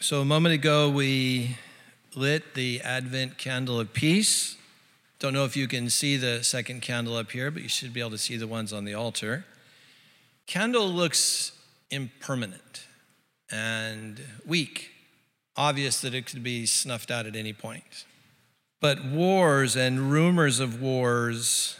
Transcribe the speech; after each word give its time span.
So, 0.00 0.20
a 0.20 0.24
moment 0.24 0.54
ago, 0.54 0.90
we 0.90 1.56
lit 2.14 2.54
the 2.54 2.80
Advent 2.82 3.38
candle 3.38 3.80
of 3.80 3.92
peace. 3.92 4.56
Don't 5.18 5.32
know 5.32 5.44
if 5.44 5.56
you 5.56 5.66
can 5.66 5.88
see 5.88 6.16
the 6.16 6.42
second 6.44 6.82
candle 6.82 7.16
up 7.16 7.30
here, 7.30 7.50
but 7.50 7.62
you 7.62 7.68
should 7.68 7.94
be 7.94 8.00
able 8.00 8.10
to 8.10 8.18
see 8.18 8.36
the 8.36 8.48
ones 8.48 8.72
on 8.72 8.84
the 8.84 8.92
altar. 8.92 9.46
Candle 10.46 10.88
looks 10.88 11.52
impermanent 11.90 12.86
and 13.50 14.20
weak, 14.44 14.90
obvious 15.56 16.00
that 16.00 16.12
it 16.12 16.26
could 16.26 16.42
be 16.42 16.66
snuffed 16.66 17.10
out 17.10 17.24
at 17.24 17.36
any 17.36 17.52
point. 17.52 18.04
But 18.80 19.04
wars 19.04 19.76
and 19.76 20.10
rumors 20.10 20.60
of 20.60 20.82
wars, 20.82 21.78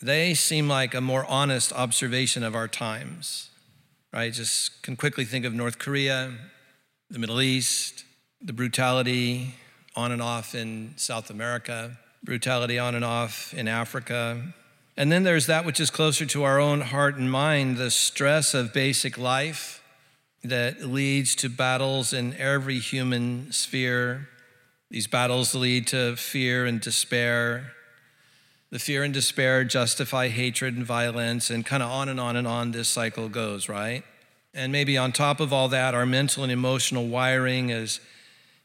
they 0.00 0.32
seem 0.32 0.68
like 0.68 0.94
a 0.94 1.00
more 1.00 1.26
honest 1.26 1.72
observation 1.72 2.42
of 2.44 2.54
our 2.54 2.68
times, 2.68 3.50
right? 4.12 4.32
Just 4.32 4.82
can 4.82 4.96
quickly 4.96 5.24
think 5.24 5.44
of 5.44 5.52
North 5.52 5.78
Korea, 5.78 6.32
the 7.10 7.18
Middle 7.18 7.40
East, 7.40 8.04
the 8.42 8.52
brutality 8.52 9.54
on 9.96 10.12
and 10.12 10.20
off 10.20 10.54
in 10.54 10.92
South 10.96 11.30
America, 11.30 11.98
brutality 12.22 12.78
on 12.78 12.94
and 12.94 13.04
off 13.04 13.54
in 13.54 13.66
Africa. 13.66 14.52
And 14.96 15.10
then 15.10 15.22
there's 15.22 15.46
that 15.46 15.64
which 15.64 15.80
is 15.80 15.90
closer 15.90 16.26
to 16.26 16.44
our 16.44 16.60
own 16.60 16.82
heart 16.82 17.16
and 17.16 17.30
mind 17.30 17.78
the 17.78 17.90
stress 17.90 18.52
of 18.52 18.74
basic 18.74 19.16
life 19.16 19.82
that 20.44 20.82
leads 20.82 21.34
to 21.36 21.48
battles 21.48 22.12
in 22.12 22.34
every 22.34 22.78
human 22.78 23.52
sphere. 23.52 24.28
These 24.90 25.06
battles 25.06 25.54
lead 25.54 25.86
to 25.88 26.14
fear 26.16 26.66
and 26.66 26.80
despair. 26.80 27.72
The 28.70 28.78
fear 28.78 29.02
and 29.02 29.14
despair 29.14 29.64
justify 29.64 30.28
hatred 30.28 30.76
and 30.76 30.84
violence, 30.84 31.48
and 31.48 31.64
kind 31.64 31.82
of 31.82 31.90
on 31.90 32.10
and 32.10 32.20
on 32.20 32.36
and 32.36 32.46
on 32.46 32.72
this 32.72 32.88
cycle 32.88 33.30
goes, 33.30 33.66
right? 33.68 34.04
And 34.54 34.72
maybe 34.72 34.96
on 34.96 35.12
top 35.12 35.40
of 35.40 35.52
all 35.52 35.68
that, 35.68 35.94
our 35.94 36.06
mental 36.06 36.42
and 36.42 36.50
emotional 36.50 37.06
wiring 37.06 37.70
is 37.70 38.00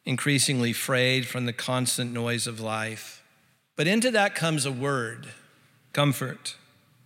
increasingly 0.05 0.73
frayed 0.73 1.27
from 1.27 1.45
the 1.45 1.53
constant 1.53 2.11
noise 2.11 2.47
of 2.47 2.59
life. 2.59 3.21
But 3.75 3.87
into 3.87 4.11
that 4.11 4.35
comes 4.35 4.65
a 4.65 4.71
word 4.71 5.27
comfort, 5.93 6.55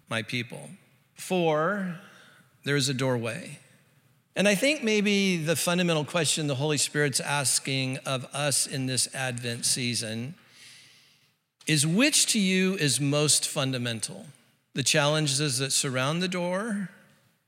my 0.09 0.21
people. 0.21 0.69
For 1.15 1.99
there 2.63 2.75
is 2.75 2.89
a 2.89 2.93
doorway. 2.93 3.59
And 4.35 4.47
I 4.47 4.55
think 4.55 4.83
maybe 4.83 5.37
the 5.37 5.55
fundamental 5.55 6.05
question 6.05 6.47
the 6.47 6.55
Holy 6.55 6.77
Spirit's 6.77 7.19
asking 7.19 7.97
of 8.05 8.25
us 8.33 8.67
in 8.67 8.85
this 8.85 9.13
Advent 9.15 9.65
season 9.65 10.35
is 11.65 11.85
which 11.85 12.27
to 12.27 12.39
you 12.39 12.75
is 12.75 13.01
most 13.01 13.47
fundamental? 13.47 14.27
The 14.73 14.83
challenges 14.83 15.57
that 15.57 15.71
surround 15.71 16.21
the 16.21 16.27
door 16.27 16.89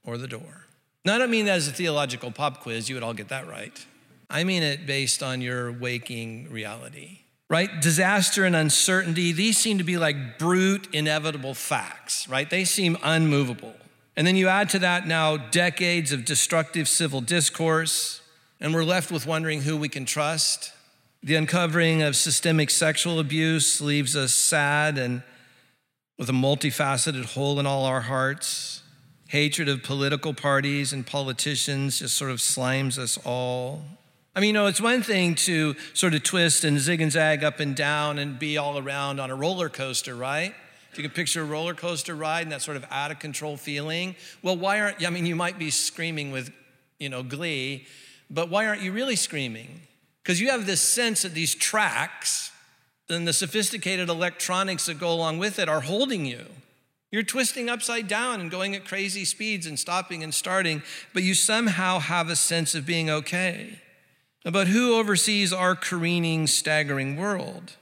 or 0.03 0.17
the 0.17 0.27
door? 0.27 0.65
Now, 1.05 1.15
I 1.15 1.17
don't 1.17 1.31
mean 1.31 1.45
that 1.45 1.55
as 1.55 1.67
a 1.67 1.71
theological 1.71 2.31
pop 2.31 2.59
quiz, 2.61 2.89
you 2.89 2.95
would 2.95 3.03
all 3.03 3.13
get 3.13 3.29
that 3.29 3.47
right. 3.47 3.85
I 4.29 4.43
mean 4.43 4.63
it 4.63 4.85
based 4.85 5.23
on 5.23 5.41
your 5.41 5.71
waking 5.71 6.51
reality, 6.51 7.19
right? 7.49 7.69
Disaster 7.81 8.45
and 8.45 8.55
uncertainty, 8.55 9.31
these 9.31 9.57
seem 9.57 9.77
to 9.77 9.83
be 9.83 9.97
like 9.97 10.37
brute, 10.37 10.87
inevitable 10.93 11.53
facts, 11.53 12.27
right? 12.27 12.49
They 12.49 12.65
seem 12.65 12.97
unmovable. 13.01 13.73
And 14.15 14.27
then 14.27 14.35
you 14.35 14.49
add 14.49 14.69
to 14.71 14.79
that 14.79 15.07
now 15.07 15.37
decades 15.37 16.11
of 16.11 16.25
destructive 16.25 16.87
civil 16.87 17.21
discourse, 17.21 18.21
and 18.59 18.73
we're 18.73 18.83
left 18.83 19.11
with 19.11 19.25
wondering 19.25 19.61
who 19.61 19.77
we 19.77 19.89
can 19.89 20.05
trust. 20.05 20.73
The 21.23 21.35
uncovering 21.35 22.01
of 22.03 22.15
systemic 22.15 22.69
sexual 22.69 23.19
abuse 23.19 23.79
leaves 23.79 24.15
us 24.15 24.33
sad 24.33 24.97
and 24.97 25.23
with 26.17 26.29
a 26.29 26.33
multifaceted 26.33 27.33
hole 27.33 27.59
in 27.59 27.65
all 27.65 27.85
our 27.85 28.01
hearts 28.01 28.83
hatred 29.29 29.69
of 29.69 29.83
political 29.83 30.33
parties 30.33 30.91
and 30.91 31.05
politicians 31.05 31.99
just 31.99 32.17
sort 32.17 32.31
of 32.31 32.37
slimes 32.37 32.97
us 32.97 33.17
all. 33.23 33.83
I 34.35 34.39
mean, 34.39 34.47
you 34.49 34.53
know, 34.53 34.65
it's 34.65 34.81
one 34.81 35.03
thing 35.03 35.35
to 35.35 35.75
sort 35.93 36.15
of 36.15 36.23
twist 36.23 36.63
and 36.63 36.79
zig 36.79 36.99
and 36.99 37.11
zag 37.11 37.43
up 37.43 37.59
and 37.59 37.75
down 37.75 38.17
and 38.17 38.39
be 38.39 38.57
all 38.57 38.79
around 38.79 39.19
on 39.19 39.29
a 39.29 39.35
roller 39.35 39.69
coaster, 39.69 40.15
right? 40.15 40.55
If 40.91 40.97
you 40.97 41.03
can 41.03 41.11
picture 41.11 41.43
a 41.43 41.45
roller 41.45 41.75
coaster 41.75 42.15
ride 42.15 42.41
and 42.41 42.51
that 42.51 42.63
sort 42.63 42.75
of 42.75 42.85
out 42.89 43.11
of 43.11 43.19
control 43.19 43.55
feeling, 43.55 44.15
well, 44.41 44.57
why 44.57 44.79
aren't, 44.81 45.05
I 45.05 45.11
mean, 45.11 45.27
you 45.27 45.35
might 45.35 45.59
be 45.59 45.69
screaming 45.69 46.31
with, 46.31 46.51
you 46.97 47.09
know, 47.09 47.21
glee, 47.21 47.85
but 48.31 48.49
why 48.49 48.65
aren't 48.65 48.81
you 48.81 48.91
really 48.91 49.15
screaming? 49.15 49.81
Because 50.23 50.41
you 50.41 50.49
have 50.49 50.65
this 50.65 50.81
sense 50.81 51.21
that 51.21 51.35
these 51.35 51.53
tracks 51.53 52.51
and 53.09 53.27
the 53.27 53.33
sophisticated 53.33 54.09
electronics 54.09 54.87
that 54.87 54.99
go 54.99 55.13
along 55.13 55.37
with 55.37 55.59
it 55.59 55.69
are 55.69 55.81
holding 55.81 56.25
you. 56.25 56.45
You're 57.11 57.23
twisting 57.23 57.69
upside 57.69 58.07
down 58.07 58.39
and 58.39 58.51
going 58.51 58.75
at 58.75 58.85
crazy 58.85 59.25
speeds 59.25 59.65
and 59.65 59.79
stopping 59.79 60.23
and 60.23 60.33
starting, 60.33 60.83
but 61.13 61.23
you 61.23 61.33
somehow 61.33 61.99
have 61.99 62.29
a 62.29 62.35
sense 62.35 62.75
of 62.75 62.85
being 62.85 63.09
okay. 63.09 63.79
But 64.43 64.67
who 64.67 64.95
oversees 64.95 65.51
our 65.51 65.75
careening, 65.75 66.47
staggering 66.47 67.17
world? 67.17 67.73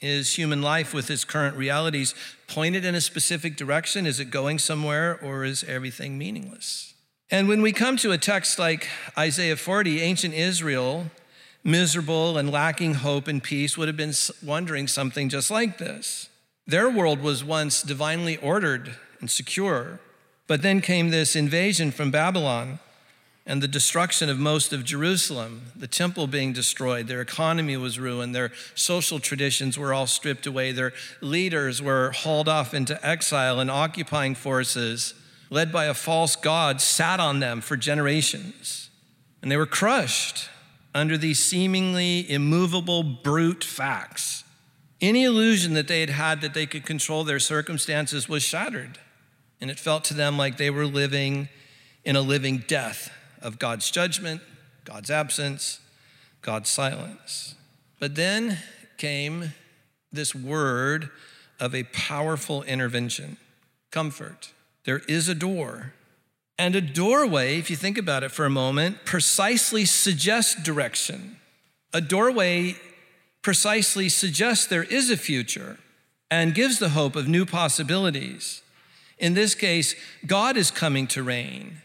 Is 0.00 0.36
human 0.36 0.62
life 0.62 0.94
with 0.94 1.10
its 1.10 1.24
current 1.24 1.56
realities 1.56 2.14
pointed 2.46 2.86
in 2.86 2.94
a 2.94 3.02
specific 3.02 3.56
direction? 3.56 4.06
Is 4.06 4.18
it 4.18 4.30
going 4.30 4.58
somewhere 4.58 5.18
or 5.22 5.44
is 5.44 5.62
everything 5.64 6.16
meaningless? 6.16 6.94
And 7.30 7.48
when 7.48 7.60
we 7.60 7.72
come 7.72 7.98
to 7.98 8.12
a 8.12 8.18
text 8.18 8.58
like 8.58 8.88
Isaiah 9.18 9.56
40, 9.56 10.00
ancient 10.00 10.32
Israel, 10.32 11.10
miserable 11.62 12.38
and 12.38 12.50
lacking 12.50 12.94
hope 12.94 13.28
and 13.28 13.42
peace, 13.42 13.76
would 13.76 13.88
have 13.88 13.96
been 13.96 14.14
wondering 14.42 14.88
something 14.88 15.28
just 15.28 15.50
like 15.50 15.76
this. 15.76 16.29
Their 16.70 16.88
world 16.88 17.20
was 17.20 17.42
once 17.42 17.82
divinely 17.82 18.36
ordered 18.36 18.94
and 19.18 19.28
secure, 19.28 19.98
but 20.46 20.62
then 20.62 20.80
came 20.80 21.10
this 21.10 21.34
invasion 21.34 21.90
from 21.90 22.12
Babylon 22.12 22.78
and 23.44 23.60
the 23.60 23.66
destruction 23.66 24.28
of 24.28 24.38
most 24.38 24.72
of 24.72 24.84
Jerusalem, 24.84 25.72
the 25.74 25.88
temple 25.88 26.28
being 26.28 26.52
destroyed, 26.52 27.08
their 27.08 27.20
economy 27.20 27.76
was 27.76 27.98
ruined, 27.98 28.36
their 28.36 28.52
social 28.76 29.18
traditions 29.18 29.76
were 29.76 29.92
all 29.92 30.06
stripped 30.06 30.46
away, 30.46 30.70
their 30.70 30.92
leaders 31.20 31.82
were 31.82 32.12
hauled 32.12 32.48
off 32.48 32.72
into 32.72 33.04
exile, 33.04 33.58
and 33.58 33.68
occupying 33.68 34.36
forces, 34.36 35.14
led 35.50 35.72
by 35.72 35.86
a 35.86 35.94
false 35.94 36.36
god, 36.36 36.80
sat 36.80 37.18
on 37.18 37.40
them 37.40 37.60
for 37.60 37.76
generations. 37.76 38.90
And 39.42 39.50
they 39.50 39.56
were 39.56 39.66
crushed 39.66 40.48
under 40.94 41.18
these 41.18 41.40
seemingly 41.40 42.30
immovable, 42.30 43.02
brute 43.02 43.64
facts. 43.64 44.44
Any 45.00 45.24
illusion 45.24 45.74
that 45.74 45.88
they 45.88 46.00
had 46.00 46.10
had 46.10 46.40
that 46.42 46.54
they 46.54 46.66
could 46.66 46.84
control 46.84 47.24
their 47.24 47.38
circumstances 47.38 48.28
was 48.28 48.42
shattered. 48.42 48.98
And 49.60 49.70
it 49.70 49.78
felt 49.78 50.04
to 50.04 50.14
them 50.14 50.36
like 50.36 50.56
they 50.56 50.70
were 50.70 50.86
living 50.86 51.48
in 52.04 52.16
a 52.16 52.20
living 52.20 52.64
death 52.66 53.10
of 53.42 53.58
God's 53.58 53.90
judgment, 53.90 54.40
God's 54.84 55.10
absence, 55.10 55.80
God's 56.42 56.68
silence. 56.68 57.54
But 57.98 58.14
then 58.14 58.58
came 58.96 59.52
this 60.12 60.34
word 60.34 61.10
of 61.58 61.74
a 61.74 61.84
powerful 61.84 62.62
intervention 62.64 63.36
comfort. 63.90 64.52
There 64.84 65.02
is 65.08 65.28
a 65.28 65.34
door. 65.34 65.92
And 66.58 66.74
a 66.74 66.80
doorway, 66.80 67.58
if 67.58 67.70
you 67.70 67.76
think 67.76 67.96
about 67.96 68.22
it 68.22 68.30
for 68.30 68.44
a 68.44 68.50
moment, 68.50 69.04
precisely 69.04 69.84
suggests 69.84 70.62
direction. 70.62 71.36
A 71.92 72.00
doorway 72.00 72.76
precisely 73.42 74.08
suggests 74.08 74.66
there 74.66 74.84
is 74.84 75.10
a 75.10 75.16
future 75.16 75.78
and 76.30 76.54
gives 76.54 76.78
the 76.78 76.90
hope 76.90 77.16
of 77.16 77.28
new 77.28 77.44
possibilities. 77.44 78.62
In 79.18 79.34
this 79.34 79.54
case, 79.54 79.94
God 80.26 80.56
is 80.56 80.70
coming 80.70 81.06
to 81.08 81.22
reign. 81.22 81.78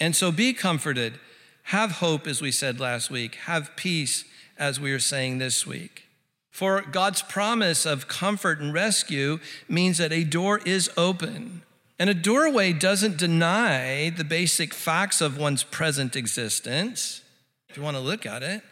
And 0.00 0.14
so 0.14 0.30
be 0.30 0.52
comforted. 0.52 1.18
Have 1.64 1.92
hope, 1.92 2.26
as 2.26 2.40
we 2.40 2.52
said 2.52 2.80
last 2.80 3.10
week. 3.10 3.34
Have 3.46 3.76
peace, 3.76 4.24
as 4.56 4.80
we 4.80 4.92
are 4.92 4.98
saying 4.98 5.38
this 5.38 5.66
week. 5.66 6.04
For 6.50 6.80
God's 6.80 7.22
promise 7.22 7.84
of 7.84 8.08
comfort 8.08 8.60
and 8.60 8.72
rescue 8.72 9.38
means 9.68 9.98
that 9.98 10.12
a 10.12 10.24
door 10.24 10.60
is 10.64 10.90
open. 10.96 11.62
And 11.98 12.08
a 12.08 12.14
doorway 12.14 12.72
doesn't 12.72 13.16
deny 13.16 14.10
the 14.10 14.24
basic 14.24 14.72
facts 14.72 15.20
of 15.20 15.36
one's 15.36 15.64
present 15.64 16.16
existence. 16.16 17.22
If 17.68 17.76
you 17.76 17.82
want 17.82 17.96
to 17.96 18.02
look 18.02 18.24
at 18.24 18.42
it, 18.42 18.62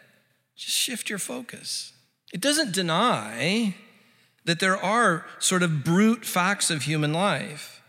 just 0.55 0.75
shift 0.75 1.09
your 1.09 1.19
focus. 1.19 1.93
It 2.33 2.41
doesn't 2.41 2.73
deny 2.73 3.75
that 4.45 4.59
there 4.59 4.77
are 4.77 5.25
sort 5.39 5.63
of 5.63 5.83
brute 5.83 6.25
facts 6.25 6.69
of 6.69 6.83
human 6.83 7.13
life. 7.13 7.81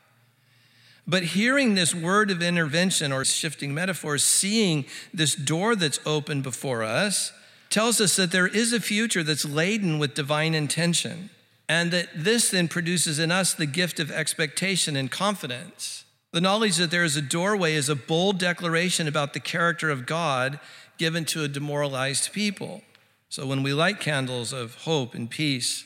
But 1.06 1.22
hearing 1.22 1.74
this 1.74 1.94
word 1.94 2.30
of 2.30 2.42
intervention 2.42 3.12
or 3.12 3.24
shifting 3.24 3.72
metaphors, 3.72 4.22
seeing 4.22 4.84
this 5.14 5.34
door 5.34 5.74
that's 5.74 6.00
open 6.04 6.42
before 6.42 6.82
us, 6.82 7.32
tells 7.70 8.00
us 8.00 8.16
that 8.16 8.30
there 8.30 8.46
is 8.46 8.72
a 8.72 8.80
future 8.80 9.22
that's 9.22 9.44
laden 9.44 9.98
with 9.98 10.14
divine 10.14 10.54
intention. 10.54 11.30
And 11.68 11.90
that 11.92 12.08
this 12.14 12.50
then 12.50 12.68
produces 12.68 13.18
in 13.18 13.30
us 13.30 13.54
the 13.54 13.66
gift 13.66 14.00
of 14.00 14.10
expectation 14.10 14.96
and 14.96 15.10
confidence. 15.10 16.04
The 16.32 16.40
knowledge 16.40 16.76
that 16.76 16.90
there 16.90 17.04
is 17.04 17.16
a 17.16 17.22
doorway 17.22 17.74
is 17.74 17.88
a 17.88 17.96
bold 17.96 18.38
declaration 18.38 19.08
about 19.08 19.32
the 19.32 19.40
character 19.40 19.90
of 19.90 20.06
God 20.06 20.60
given 20.98 21.24
to 21.26 21.42
a 21.42 21.48
demoralized 21.48 22.32
people. 22.32 22.82
So 23.28 23.46
when 23.46 23.62
we 23.62 23.72
light 23.72 24.00
candles 24.00 24.52
of 24.52 24.74
hope 24.74 25.14
and 25.14 25.28
peace, 25.28 25.84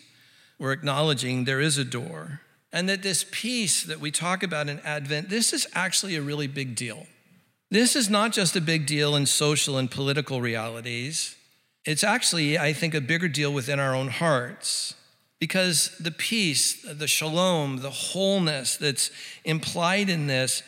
we're 0.58 0.72
acknowledging 0.72 1.44
there 1.44 1.60
is 1.60 1.76
a 1.78 1.84
door. 1.84 2.40
And 2.72 2.88
that 2.88 3.02
this 3.02 3.24
peace 3.30 3.82
that 3.82 4.00
we 4.00 4.10
talk 4.10 4.42
about 4.42 4.68
in 4.68 4.80
Advent, 4.80 5.28
this 5.28 5.52
is 5.52 5.66
actually 5.74 6.16
a 6.16 6.22
really 6.22 6.46
big 6.46 6.74
deal. 6.74 7.06
This 7.70 7.96
is 7.96 8.08
not 8.08 8.32
just 8.32 8.54
a 8.54 8.60
big 8.60 8.86
deal 8.86 9.16
in 9.16 9.26
social 9.26 9.76
and 9.76 9.90
political 9.90 10.40
realities. 10.40 11.36
It's 11.84 12.04
actually, 12.04 12.58
I 12.58 12.72
think, 12.72 12.94
a 12.94 13.00
bigger 13.00 13.28
deal 13.28 13.52
within 13.52 13.80
our 13.80 13.94
own 13.94 14.08
hearts. 14.08 14.94
Because 15.40 15.96
the 15.98 16.12
peace, 16.12 16.80
the 16.82 17.08
shalom, 17.08 17.78
the 17.78 17.90
wholeness 17.90 18.76
that's 18.76 19.10
implied 19.44 20.08
in 20.08 20.28
this 20.28 20.62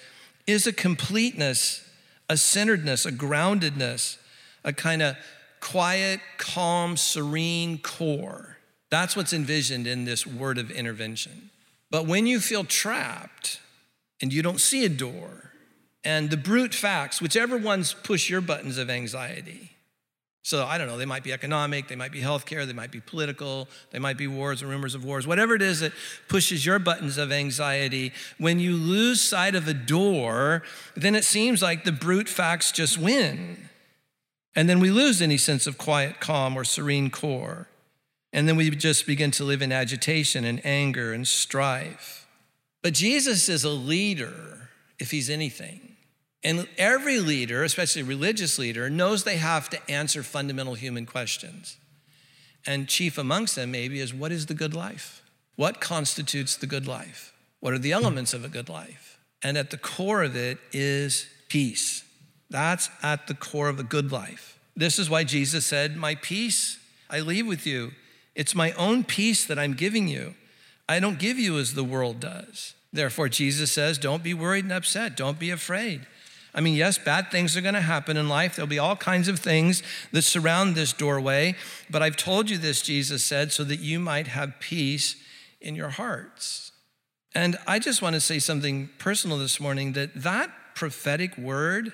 is 0.46 0.66
a 0.66 0.72
completeness, 0.72 1.88
a 2.28 2.36
centeredness, 2.36 3.06
a 3.06 3.12
groundedness, 3.12 4.18
a 4.64 4.72
kind 4.72 5.00
of 5.00 5.16
quiet, 5.64 6.20
calm, 6.36 6.94
serene 6.96 7.78
core. 7.78 8.58
That's 8.90 9.16
what's 9.16 9.32
envisioned 9.32 9.86
in 9.86 10.04
this 10.04 10.26
word 10.26 10.58
of 10.58 10.70
intervention. 10.70 11.50
But 11.90 12.06
when 12.06 12.26
you 12.26 12.38
feel 12.38 12.64
trapped 12.64 13.60
and 14.20 14.32
you 14.32 14.42
don't 14.42 14.60
see 14.60 14.84
a 14.84 14.90
door, 14.90 15.52
and 16.04 16.28
the 16.28 16.36
brute 16.36 16.74
facts, 16.74 17.22
whichever 17.22 17.56
ones 17.56 17.94
push 17.94 18.28
your 18.28 18.42
buttons 18.42 18.76
of 18.76 18.90
anxiety, 18.90 19.70
so 20.42 20.66
I 20.66 20.76
don't 20.76 20.86
know, 20.86 20.98
they 20.98 21.06
might 21.06 21.24
be 21.24 21.32
economic, 21.32 21.88
they 21.88 21.96
might 21.96 22.12
be 22.12 22.20
healthcare, 22.20 22.66
they 22.66 22.74
might 22.74 22.90
be 22.90 23.00
political, 23.00 23.66
they 23.90 23.98
might 23.98 24.18
be 24.18 24.26
wars 24.26 24.60
and 24.60 24.70
rumors 24.70 24.94
of 24.94 25.02
wars, 25.02 25.26
whatever 25.26 25.54
it 25.54 25.62
is 25.62 25.80
that 25.80 25.92
pushes 26.28 26.66
your 26.66 26.78
buttons 26.78 27.16
of 27.16 27.32
anxiety. 27.32 28.12
When 28.36 28.58
you 28.58 28.76
lose 28.76 29.22
sight 29.22 29.54
of 29.54 29.66
a 29.66 29.72
door, 29.72 30.62
then 30.94 31.14
it 31.14 31.24
seems 31.24 31.62
like 31.62 31.84
the 31.84 31.92
brute 31.92 32.28
facts 32.28 32.70
just 32.70 32.98
win. 32.98 33.70
And 34.56 34.68
then 34.68 34.80
we 34.80 34.90
lose 34.90 35.20
any 35.20 35.36
sense 35.36 35.66
of 35.66 35.78
quiet, 35.78 36.20
calm, 36.20 36.56
or 36.56 36.64
serene 36.64 37.10
core. 37.10 37.68
And 38.32 38.48
then 38.48 38.56
we 38.56 38.70
just 38.70 39.06
begin 39.06 39.30
to 39.32 39.44
live 39.44 39.62
in 39.62 39.72
agitation 39.72 40.44
and 40.44 40.64
anger 40.64 41.12
and 41.12 41.26
strife. 41.26 42.26
But 42.82 42.94
Jesus 42.94 43.48
is 43.48 43.64
a 43.64 43.70
leader 43.70 44.70
if 44.98 45.10
he's 45.10 45.30
anything. 45.30 45.96
And 46.42 46.68
every 46.76 47.20
leader, 47.20 47.64
especially 47.64 48.02
a 48.02 48.04
religious 48.04 48.58
leader, 48.58 48.90
knows 48.90 49.24
they 49.24 49.38
have 49.38 49.70
to 49.70 49.90
answer 49.90 50.22
fundamental 50.22 50.74
human 50.74 51.06
questions. 51.06 51.78
And 52.66 52.88
chief 52.88 53.16
amongst 53.18 53.56
them, 53.56 53.70
maybe, 53.70 54.00
is 54.00 54.12
what 54.12 54.32
is 54.32 54.46
the 54.46 54.54
good 54.54 54.74
life? 54.74 55.22
What 55.56 55.80
constitutes 55.80 56.56
the 56.56 56.66
good 56.66 56.86
life? 56.86 57.32
What 57.60 57.72
are 57.72 57.78
the 57.78 57.92
elements 57.92 58.34
of 58.34 58.44
a 58.44 58.48
good 58.48 58.68
life? 58.68 59.18
And 59.42 59.56
at 59.56 59.70
the 59.70 59.78
core 59.78 60.22
of 60.22 60.36
it 60.36 60.58
is 60.72 61.26
peace. 61.48 62.04
That's 62.54 62.88
at 63.02 63.26
the 63.26 63.34
core 63.34 63.68
of 63.68 63.78
the 63.78 63.82
good 63.82 64.12
life. 64.12 64.60
This 64.76 65.00
is 65.00 65.10
why 65.10 65.24
Jesus 65.24 65.66
said, 65.66 65.96
My 65.96 66.14
peace 66.14 66.78
I 67.10 67.18
leave 67.18 67.48
with 67.48 67.66
you. 67.66 67.90
It's 68.36 68.54
my 68.54 68.70
own 68.74 69.02
peace 69.02 69.44
that 69.44 69.58
I'm 69.58 69.74
giving 69.74 70.06
you. 70.06 70.36
I 70.88 71.00
don't 71.00 71.18
give 71.18 71.36
you 71.36 71.58
as 71.58 71.74
the 71.74 71.82
world 71.82 72.20
does. 72.20 72.74
Therefore, 72.92 73.28
Jesus 73.28 73.72
says, 73.72 73.98
Don't 73.98 74.22
be 74.22 74.34
worried 74.34 74.62
and 74.62 74.72
upset. 74.72 75.16
Don't 75.16 75.36
be 75.36 75.50
afraid. 75.50 76.06
I 76.54 76.60
mean, 76.60 76.76
yes, 76.76 76.96
bad 76.96 77.32
things 77.32 77.56
are 77.56 77.60
going 77.60 77.74
to 77.74 77.80
happen 77.80 78.16
in 78.16 78.28
life. 78.28 78.54
There'll 78.54 78.68
be 78.68 78.78
all 78.78 78.94
kinds 78.94 79.26
of 79.26 79.40
things 79.40 79.82
that 80.12 80.22
surround 80.22 80.76
this 80.76 80.92
doorway. 80.92 81.56
But 81.90 82.04
I've 82.04 82.16
told 82.16 82.50
you 82.50 82.56
this, 82.56 82.82
Jesus 82.82 83.24
said, 83.24 83.50
so 83.50 83.64
that 83.64 83.80
you 83.80 83.98
might 83.98 84.28
have 84.28 84.60
peace 84.60 85.16
in 85.60 85.74
your 85.74 85.88
hearts. 85.88 86.70
And 87.34 87.56
I 87.66 87.80
just 87.80 88.00
want 88.00 88.14
to 88.14 88.20
say 88.20 88.38
something 88.38 88.90
personal 88.98 89.38
this 89.38 89.58
morning 89.58 89.94
that 89.94 90.14
that 90.14 90.52
prophetic 90.76 91.36
word 91.36 91.92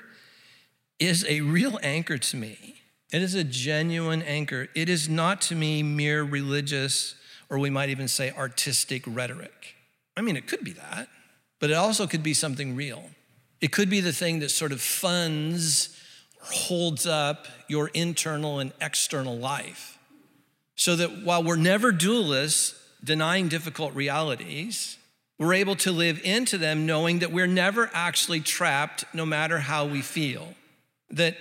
is 1.01 1.25
a 1.29 1.41
real 1.41 1.81
anchor 1.83 2.19
to 2.19 2.37
me. 2.37 2.83
It 3.13 3.23
is 3.23 3.35
a 3.35 3.43
genuine 3.43 4.23
anchor. 4.23 4.69
It 4.75 4.89
is 4.89 5.09
not 5.09 5.41
to 5.43 5.57
me 5.57 5.83
mere 5.83 6.23
religious, 6.23 7.17
or 7.49 7.59
we 7.59 7.71
might 7.71 7.89
even 7.89 8.07
say 8.07 8.31
artistic 8.31 9.03
rhetoric. 9.07 9.75
I 10.17 10.21
mean, 10.21 10.37
it 10.37 10.47
could 10.47 10.63
be 10.63 10.73
that, 10.73 11.09
but 11.59 11.71
it 11.71 11.75
also 11.75 12.07
could 12.07 12.23
be 12.23 12.35
something 12.35 12.77
real. 12.77 13.11
It 13.61 13.73
could 13.73 13.91
be 13.91 14.01
the 14.01 14.13
thing 14.13 14.39
that 14.41 14.51
sort 14.51 14.73
of 14.73 14.81
funds 14.81 15.97
or 16.41 16.47
holds 16.47 17.07
up 17.07 17.47
your 17.69 17.89
internal 17.89 18.61
and 18.61 18.73
external 18.81 19.37
life. 19.37 19.99
So 20.77 20.97
that 20.97 21.25
while 21.25 21.43
we're 21.43 21.57
never 21.57 21.93
dualists, 21.93 22.75
denying 23.03 23.49
difficult 23.49 23.95
realities, 23.95 24.97
we're 25.39 25.55
able 25.55 25.77
to 25.77 25.93
live 25.93 26.21
into 26.23 26.59
them 26.59 26.87
knowing 26.87 27.19
that 27.21 27.33
we're 27.33 27.47
never 27.47 27.91
actually 27.93 28.41
trapped 28.41 29.05
no 29.15 29.27
matter 29.27 29.59
how 29.59 29.87
we 29.87 30.03
feel. 30.03 30.55
That 31.11 31.37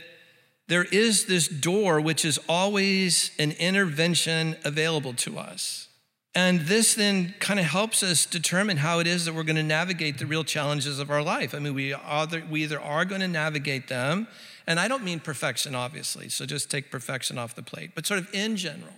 there 0.68 0.84
is 0.86 1.26
this 1.26 1.48
door 1.48 2.00
which 2.00 2.24
is 2.24 2.40
always 2.48 3.32
an 3.40 3.52
intervention 3.54 4.56
available 4.64 5.14
to 5.16 5.40
us. 5.40 5.90
And 6.36 6.62
this 6.62 6.94
then 6.94 7.34
kind 7.40 7.60
of 7.60 7.66
helps 7.66 8.04
us 8.04 8.28
determine 8.28 8.78
how 8.78 9.00
it 9.00 9.08
is 9.08 9.26
that 9.26 9.34
we're 9.34 9.44
going 9.44 9.56
to 9.56 9.64
navigate 9.64 10.20
the 10.20 10.28
real 10.28 10.44
challenges 10.44 11.00
of 11.00 11.10
our 11.10 11.24
life. 11.24 11.56
I 11.56 11.60
mean, 11.60 11.74
we 11.74 11.94
either, 11.94 12.44
we 12.50 12.64
either 12.64 12.80
are 12.80 13.04
going 13.04 13.22
to 13.22 13.28
navigate 13.28 13.88
them, 13.88 14.28
and 14.68 14.80
I 14.80 14.88
don't 14.88 15.04
mean 15.04 15.20
perfection, 15.20 15.74
obviously, 15.74 16.30
so 16.30 16.46
just 16.46 16.70
take 16.70 16.92
perfection 16.92 17.40
off 17.40 17.56
the 17.56 17.64
plate, 17.64 17.92
but 17.96 18.06
sort 18.06 18.20
of 18.20 18.32
in 18.32 18.56
general, 18.56 18.94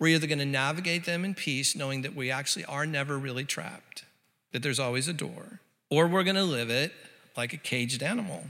we're 0.00 0.16
either 0.16 0.26
going 0.26 0.40
to 0.40 0.44
navigate 0.44 1.04
them 1.04 1.24
in 1.24 1.34
peace, 1.34 1.76
knowing 1.76 2.02
that 2.02 2.16
we 2.16 2.28
actually 2.32 2.64
are 2.64 2.86
never 2.86 3.16
really 3.16 3.44
trapped, 3.44 4.04
that 4.50 4.64
there's 4.64 4.80
always 4.80 5.06
a 5.06 5.12
door, 5.12 5.60
or 5.90 6.08
we're 6.08 6.24
going 6.24 6.34
to 6.34 6.42
live 6.42 6.70
it 6.70 6.92
like 7.36 7.52
a 7.52 7.56
caged 7.56 8.02
animal 8.02 8.46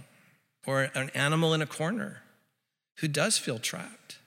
or 0.66 0.90
an 0.94 1.10
animal 1.10 1.54
in 1.54 1.62
a 1.62 1.66
corner 1.66 2.22
who 2.98 3.08
does 3.08 3.38
feel 3.38 3.58
trapped. 3.58 4.18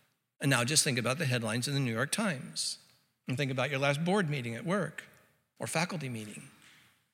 And 0.42 0.50
now 0.50 0.64
just 0.64 0.84
think 0.84 0.98
about 0.98 1.18
the 1.18 1.26
headlines 1.26 1.68
in 1.68 1.74
the 1.74 1.80
New 1.80 1.94
York 1.94 2.12
Times. 2.12 2.78
And 3.28 3.38
think 3.38 3.52
about 3.52 3.70
your 3.70 3.80
last 3.80 4.04
board 4.04 4.30
meeting 4.30 4.56
at 4.56 4.66
work 4.66 5.04
or 5.60 5.68
faculty 5.68 6.10
meeting. 6.10 6.44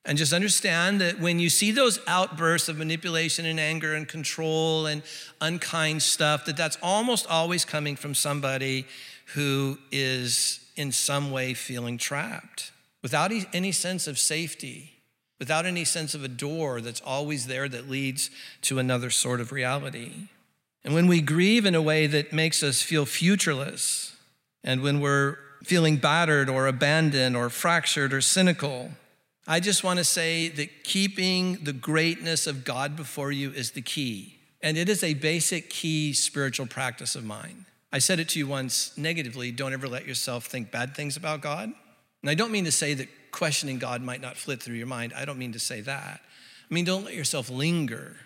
And 0.04 0.18
just 0.18 0.32
understand 0.32 1.00
that 1.00 1.20
when 1.20 1.38
you 1.38 1.48
see 1.48 1.70
those 1.70 2.00
outbursts 2.08 2.68
of 2.68 2.76
manipulation 2.76 3.46
and 3.46 3.60
anger 3.60 3.94
and 3.94 4.08
control 4.08 4.86
and 4.86 5.02
unkind 5.40 6.02
stuff, 6.02 6.44
that 6.46 6.56
that's 6.56 6.76
almost 6.82 7.26
always 7.28 7.64
coming 7.64 7.94
from 7.94 8.14
somebody 8.14 8.84
who 9.34 9.78
is 9.92 10.58
in 10.74 10.90
some 10.90 11.30
way 11.30 11.54
feeling 11.54 11.98
trapped 11.98 12.72
without 13.02 13.32
any 13.52 13.72
sense 13.72 14.06
of 14.06 14.18
safety, 14.18 14.90
without 15.42 15.66
any 15.66 15.84
sense 15.84 16.14
of 16.14 16.22
a 16.22 16.28
door 16.28 16.80
that's 16.80 17.00
always 17.00 17.48
there 17.48 17.68
that 17.68 17.90
leads 17.90 18.30
to 18.60 18.78
another 18.78 19.10
sort 19.10 19.40
of 19.40 19.50
reality. 19.50 20.28
And 20.84 20.94
when 20.94 21.08
we 21.08 21.20
grieve 21.20 21.66
in 21.66 21.74
a 21.74 21.82
way 21.82 22.06
that 22.06 22.32
makes 22.32 22.62
us 22.62 22.80
feel 22.80 23.04
futureless, 23.04 24.14
and 24.62 24.82
when 24.82 25.00
we're 25.00 25.36
feeling 25.64 25.96
battered 25.96 26.48
or 26.48 26.68
abandoned 26.68 27.36
or 27.36 27.50
fractured 27.50 28.12
or 28.12 28.20
cynical. 28.20 28.92
I 29.48 29.58
just 29.58 29.82
want 29.82 29.98
to 29.98 30.04
say 30.04 30.46
that 30.50 30.84
keeping 30.84 31.64
the 31.64 31.72
greatness 31.72 32.46
of 32.46 32.64
God 32.64 32.94
before 32.94 33.32
you 33.32 33.50
is 33.50 33.72
the 33.72 33.82
key. 33.82 34.38
And 34.62 34.78
it 34.78 34.88
is 34.88 35.02
a 35.02 35.14
basic 35.14 35.70
key 35.70 36.12
spiritual 36.12 36.66
practice 36.66 37.16
of 37.16 37.24
mine. 37.24 37.66
I 37.92 37.98
said 37.98 38.20
it 38.20 38.28
to 38.30 38.38
you 38.38 38.46
once 38.46 38.96
negatively 38.96 39.50
don't 39.50 39.72
ever 39.72 39.88
let 39.88 40.06
yourself 40.06 40.46
think 40.46 40.70
bad 40.70 40.94
things 40.94 41.16
about 41.16 41.40
God. 41.40 41.72
And 42.22 42.30
I 42.30 42.34
don't 42.34 42.52
mean 42.52 42.64
to 42.66 42.72
say 42.72 42.94
that 42.94 43.08
questioning 43.32 43.78
God 43.78 44.02
might 44.02 44.20
not 44.20 44.36
flit 44.36 44.62
through 44.62 44.76
your 44.76 44.86
mind. 44.86 45.12
I 45.16 45.24
don't 45.24 45.38
mean 45.38 45.52
to 45.52 45.58
say 45.58 45.80
that. 45.80 46.20
I 46.70 46.74
mean, 46.74 46.84
don't 46.84 47.04
let 47.04 47.14
yourself 47.14 47.50
linger 47.50 48.16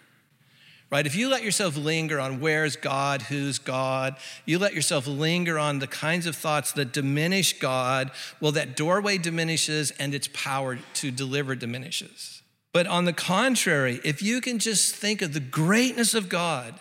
right? 0.90 1.06
If 1.06 1.16
you 1.16 1.28
let 1.28 1.42
yourself 1.42 1.76
linger 1.76 2.20
on 2.20 2.40
where's 2.40 2.76
God, 2.76 3.22
who's 3.22 3.58
God, 3.58 4.16
you 4.44 4.58
let 4.58 4.74
yourself 4.74 5.06
linger 5.06 5.58
on 5.58 5.78
the 5.78 5.86
kinds 5.86 6.26
of 6.26 6.36
thoughts 6.36 6.72
that 6.72 6.92
diminish 6.92 7.58
God, 7.58 8.10
well, 8.40 8.52
that 8.52 8.76
doorway 8.76 9.18
diminishes 9.18 9.90
and 9.92 10.14
its 10.14 10.28
power 10.32 10.78
to 10.94 11.10
deliver 11.10 11.54
diminishes. 11.54 12.42
But 12.72 12.86
on 12.86 13.04
the 13.04 13.12
contrary, 13.12 14.00
if 14.04 14.22
you 14.22 14.40
can 14.40 14.58
just 14.58 14.94
think 14.94 15.22
of 15.22 15.32
the 15.32 15.40
greatness 15.40 16.14
of 16.14 16.28
God, 16.28 16.74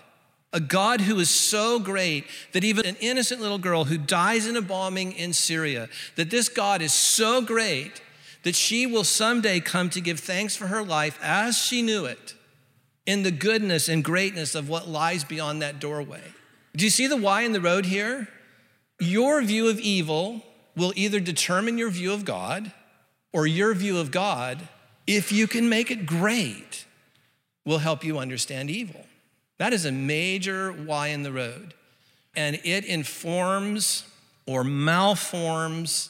a 0.54 0.60
God 0.60 1.02
who 1.02 1.20
is 1.20 1.30
so 1.30 1.80
great 1.80 2.26
that 2.54 2.64
even 2.64 2.86
an 2.86 2.96
innocent 3.00 3.42
little 3.42 3.58
girl 3.58 3.86
who 3.86 3.98
dies 3.98 4.46
in 4.46 4.56
a 4.56 4.62
bombing 4.62 5.14
in 5.14 5.34
Syria, 5.34 5.90
that 6.16 6.30
this 6.30 6.48
God 6.48 6.82
is 6.82 6.94
so 6.94 7.42
great 7.42 8.02
that 8.46 8.56
she 8.56 8.86
will 8.86 9.04
someday 9.04 9.60
come 9.60 9.90
to 9.90 10.00
give 10.00 10.20
thanks 10.20 10.56
for 10.56 10.68
her 10.68 10.84
life 10.84 11.18
as 11.20 11.58
she 11.58 11.82
knew 11.82 12.06
it 12.06 12.36
in 13.08 13.24
the 13.24 13.32
goodness 13.32 13.90
and 13.90 14.04
greatness 14.04 14.54
of 14.54 14.70
what 14.70 14.88
lies 14.88 15.24
beyond 15.24 15.64
that 15.64 15.80
doorway. 15.80 16.22
Do 16.76 16.86
you 16.86 16.92
see 16.92 17.08
the 17.08 17.18
why 17.18 17.42
in 17.42 17.54
the 17.54 17.60
road 17.60 17.88
here? 17.88 18.28
Your 19.00 19.42
view 19.42 19.68
of 19.68 19.80
evil 19.80 20.44
will 20.76 20.94
either 20.96 21.20
determine 21.20 21.80
your 21.80 21.90
view 21.90 22.14
of 22.14 22.24
God 22.24 22.72
or 23.34 23.48
your 23.48 23.74
view 23.74 23.98
of 23.98 24.12
God, 24.12 24.70
if 25.08 25.32
you 25.32 25.48
can 25.48 25.68
make 25.68 25.90
it 25.90 26.06
great, 26.06 26.86
will 27.66 27.80
help 27.80 28.04
you 28.04 28.20
understand 28.20 28.70
evil. 28.70 29.08
That 29.58 29.74
is 29.74 29.86
a 29.86 29.92
major 29.92 30.72
why 30.72 31.08
in 31.08 31.24
the 31.24 31.32
road. 31.32 31.74
And 32.36 32.60
it 32.64 32.86
informs 32.86 34.04
or 34.46 34.64
malforms 34.64 36.10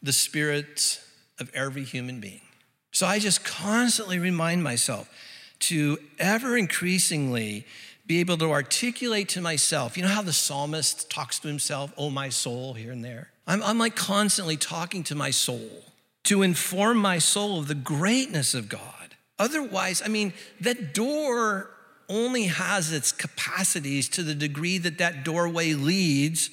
the 0.00 0.12
spirits 0.12 1.00
of 1.42 1.54
every 1.54 1.84
human 1.84 2.20
being. 2.20 2.40
So 2.92 3.06
I 3.06 3.18
just 3.18 3.44
constantly 3.44 4.18
remind 4.18 4.62
myself 4.62 5.10
to 5.60 5.98
ever 6.18 6.56
increasingly 6.56 7.66
be 8.06 8.20
able 8.20 8.36
to 8.38 8.50
articulate 8.50 9.28
to 9.30 9.40
myself. 9.40 9.96
You 9.96 10.02
know 10.02 10.08
how 10.08 10.22
the 10.22 10.32
psalmist 10.32 11.10
talks 11.10 11.38
to 11.40 11.48
himself, 11.48 11.92
oh, 11.96 12.10
my 12.10 12.30
soul, 12.30 12.74
here 12.74 12.90
and 12.90 13.04
there? 13.04 13.30
I'm, 13.46 13.62
I'm 13.62 13.78
like 13.78 13.96
constantly 13.96 14.56
talking 14.56 15.02
to 15.04 15.14
my 15.14 15.30
soul 15.30 15.84
to 16.24 16.42
inform 16.42 16.98
my 16.98 17.18
soul 17.18 17.58
of 17.58 17.68
the 17.68 17.74
greatness 17.74 18.54
of 18.54 18.68
God. 18.68 19.16
Otherwise, 19.38 20.02
I 20.04 20.08
mean, 20.08 20.32
that 20.60 20.94
door 20.94 21.70
only 22.08 22.44
has 22.44 22.92
its 22.92 23.12
capacities 23.12 24.08
to 24.10 24.22
the 24.22 24.34
degree 24.34 24.78
that 24.78 24.98
that 24.98 25.24
doorway 25.24 25.72
leads 25.72 26.50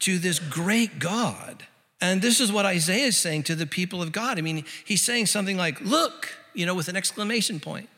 to 0.00 0.18
this 0.18 0.38
great 0.38 0.98
God. 0.98 1.66
And 2.00 2.20
this 2.20 2.40
is 2.40 2.52
what 2.52 2.66
Isaiah 2.66 3.06
is 3.06 3.16
saying 3.16 3.44
to 3.44 3.54
the 3.54 3.66
people 3.66 4.02
of 4.02 4.12
God. 4.12 4.38
I 4.38 4.42
mean, 4.42 4.64
he's 4.84 5.02
saying 5.02 5.26
something 5.26 5.56
like, 5.56 5.80
Look, 5.80 6.36
you 6.54 6.66
know, 6.66 6.74
with 6.74 6.88
an 6.88 6.96
exclamation 6.96 7.60
point. 7.60 7.88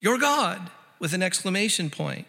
Your 0.00 0.18
God, 0.18 0.70
with 0.98 1.12
an 1.12 1.22
exclamation 1.22 1.90
point. 1.90 2.26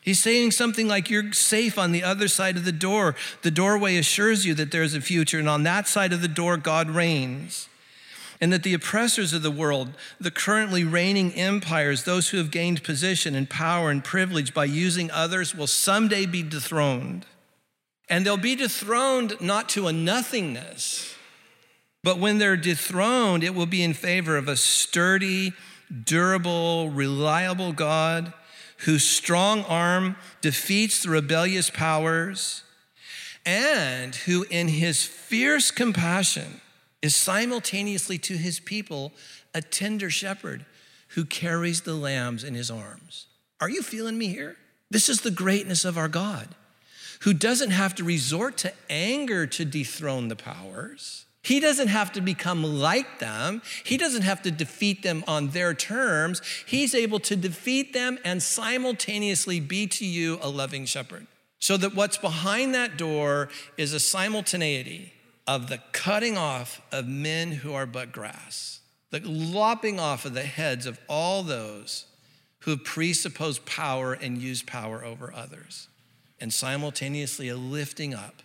He's 0.00 0.22
saying 0.22 0.52
something 0.52 0.88
like, 0.88 1.10
You're 1.10 1.32
safe 1.32 1.78
on 1.78 1.92
the 1.92 2.02
other 2.02 2.28
side 2.28 2.56
of 2.56 2.64
the 2.64 2.72
door. 2.72 3.14
The 3.42 3.50
doorway 3.50 3.96
assures 3.96 4.44
you 4.44 4.54
that 4.54 4.72
there's 4.72 4.94
a 4.94 5.00
future, 5.00 5.38
and 5.38 5.48
on 5.48 5.62
that 5.62 5.86
side 5.86 6.12
of 6.12 6.22
the 6.22 6.28
door, 6.28 6.56
God 6.56 6.90
reigns. 6.90 7.68
And 8.40 8.52
that 8.52 8.62
the 8.62 8.74
oppressors 8.74 9.32
of 9.32 9.42
the 9.42 9.50
world, 9.50 9.90
the 10.20 10.30
currently 10.30 10.84
reigning 10.84 11.34
empires, 11.34 12.04
those 12.04 12.28
who 12.28 12.36
have 12.36 12.52
gained 12.52 12.84
position 12.84 13.34
and 13.34 13.50
power 13.50 13.90
and 13.90 14.04
privilege 14.04 14.54
by 14.54 14.64
using 14.64 15.10
others, 15.10 15.56
will 15.56 15.66
someday 15.66 16.24
be 16.24 16.44
dethroned. 16.44 17.26
And 18.10 18.24
they'll 18.24 18.36
be 18.36 18.54
dethroned 18.54 19.40
not 19.40 19.68
to 19.70 19.86
a 19.86 19.92
nothingness, 19.92 21.14
but 22.02 22.18
when 22.18 22.38
they're 22.38 22.56
dethroned, 22.56 23.44
it 23.44 23.54
will 23.54 23.66
be 23.66 23.82
in 23.82 23.92
favor 23.92 24.36
of 24.36 24.48
a 24.48 24.56
sturdy, 24.56 25.52
durable, 26.04 26.90
reliable 26.90 27.72
God 27.72 28.32
whose 28.84 29.06
strong 29.06 29.64
arm 29.64 30.16
defeats 30.40 31.02
the 31.02 31.10
rebellious 31.10 31.68
powers 31.68 32.62
and 33.44 34.14
who, 34.14 34.44
in 34.50 34.68
his 34.68 35.04
fierce 35.04 35.70
compassion, 35.70 36.60
is 37.02 37.16
simultaneously 37.16 38.18
to 38.18 38.36
his 38.36 38.60
people 38.60 39.12
a 39.54 39.60
tender 39.60 40.10
shepherd 40.10 40.64
who 41.08 41.24
carries 41.24 41.82
the 41.82 41.94
lambs 41.94 42.44
in 42.44 42.54
his 42.54 42.70
arms. 42.70 43.26
Are 43.60 43.70
you 43.70 43.82
feeling 43.82 44.18
me 44.18 44.28
here? 44.28 44.56
This 44.90 45.08
is 45.08 45.22
the 45.22 45.30
greatness 45.30 45.84
of 45.84 45.98
our 45.98 46.08
God 46.08 46.54
who 47.20 47.34
doesn't 47.34 47.70
have 47.70 47.94
to 47.96 48.04
resort 48.04 48.56
to 48.58 48.72
anger 48.88 49.46
to 49.46 49.64
dethrone 49.64 50.28
the 50.28 50.36
powers. 50.36 51.26
He 51.42 51.60
doesn't 51.60 51.88
have 51.88 52.12
to 52.12 52.20
become 52.20 52.62
like 52.62 53.20
them. 53.20 53.62
He 53.84 53.96
doesn't 53.96 54.22
have 54.22 54.42
to 54.42 54.50
defeat 54.50 55.02
them 55.02 55.24
on 55.26 55.48
their 55.48 55.72
terms. 55.72 56.42
He's 56.66 56.94
able 56.94 57.20
to 57.20 57.36
defeat 57.36 57.92
them 57.92 58.18
and 58.24 58.42
simultaneously 58.42 59.60
be 59.60 59.86
to 59.86 60.04
you 60.04 60.38
a 60.42 60.50
loving 60.50 60.84
shepherd. 60.84 61.26
So 61.58 61.76
that 61.78 61.94
what's 61.94 62.18
behind 62.18 62.74
that 62.74 62.96
door 62.96 63.48
is 63.76 63.92
a 63.92 64.00
simultaneity 64.00 65.12
of 65.46 65.68
the 65.68 65.78
cutting 65.92 66.36
off 66.36 66.82
of 66.92 67.08
men 67.08 67.52
who 67.52 67.72
are 67.72 67.86
but 67.86 68.12
grass, 68.12 68.80
the 69.10 69.20
lopping 69.20 69.98
off 69.98 70.24
of 70.24 70.34
the 70.34 70.42
heads 70.42 70.86
of 70.86 71.00
all 71.08 71.42
those 71.42 72.04
who 72.60 72.76
presuppose 72.76 73.58
power 73.60 74.12
and 74.12 74.38
use 74.38 74.62
power 74.62 75.04
over 75.04 75.32
others 75.34 75.88
and 76.40 76.52
simultaneously 76.52 77.48
a 77.48 77.56
lifting 77.56 78.14
up 78.14 78.42